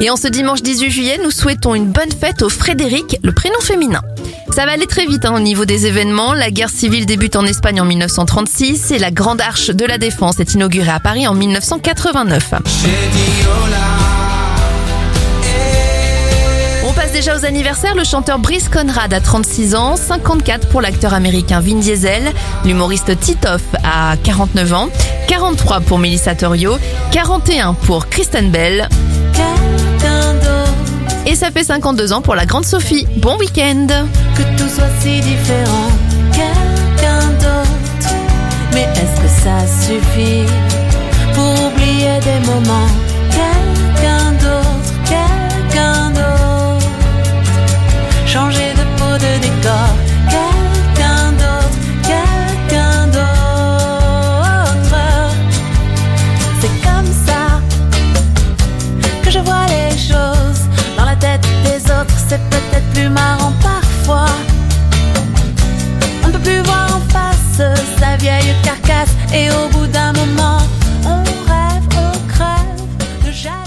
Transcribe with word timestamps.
Et 0.00 0.10
en 0.10 0.16
ce 0.16 0.28
dimanche 0.28 0.62
18 0.62 0.90
juillet, 0.90 1.20
nous 1.22 1.32
souhaitons 1.32 1.74
une 1.74 1.86
bonne 1.86 2.12
fête 2.12 2.42
au 2.42 2.48
Frédéric, 2.48 3.18
le 3.24 3.32
prénom 3.32 3.58
féminin. 3.60 4.00
Ça 4.50 4.64
va 4.64 4.72
aller 4.72 4.86
très 4.86 5.06
vite 5.06 5.24
hein, 5.24 5.34
au 5.34 5.40
niveau 5.40 5.64
des 5.64 5.86
événements. 5.86 6.34
La 6.34 6.52
guerre 6.52 6.70
civile 6.70 7.04
débute 7.04 7.34
en 7.34 7.44
Espagne 7.44 7.80
en 7.80 7.84
1936 7.84 8.92
et 8.92 8.98
la 9.00 9.10
Grande 9.10 9.40
Arche 9.40 9.70
de 9.70 9.84
la 9.84 9.98
Défense 9.98 10.38
est 10.38 10.54
inaugurée 10.54 10.90
à 10.90 11.00
Paris 11.00 11.26
en 11.26 11.34
1989. 11.34 12.54
On 16.86 16.92
passe 16.92 17.12
déjà 17.12 17.36
aux 17.36 17.44
anniversaires. 17.44 17.96
Le 17.96 18.04
chanteur 18.04 18.38
Brice 18.38 18.68
Conrad 18.68 19.12
a 19.12 19.20
36 19.20 19.74
ans, 19.74 19.96
54 19.96 20.68
pour 20.68 20.80
l'acteur 20.80 21.12
américain 21.12 21.58
Vin 21.58 21.80
Diesel, 21.80 22.32
l'humoriste 22.64 23.18
Titoff 23.18 23.62
a 23.82 24.16
49 24.22 24.72
ans, 24.74 24.88
43 25.26 25.80
pour 25.80 25.98
Melissa 25.98 26.36
Torio, 26.36 26.78
41 27.10 27.74
pour 27.74 28.08
Kristen 28.08 28.52
Bell 28.52 28.88
et 31.28 31.34
ça 31.34 31.50
fait 31.50 31.62
52 31.62 32.14
ans 32.14 32.22
pour 32.22 32.34
la 32.34 32.46
grande 32.46 32.64
Sophie. 32.64 33.06
Bon 33.18 33.36
week-end 33.36 33.86
Que 34.34 34.42
tout 34.56 34.68
soit 34.68 34.88
si 35.00 35.20
différent, 35.20 35.90
quelqu'un 36.32 37.28
d'autre. 37.38 38.14
Mais 38.72 38.84
est-ce 38.94 39.20
que 39.20 39.28
ça 39.28 39.58
suffit? 39.86 40.77
c'est 62.28 62.50
peut-être 62.50 62.90
plus 62.92 63.08
marrant. 63.08 63.67